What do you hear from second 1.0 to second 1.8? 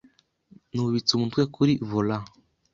umutwe kuri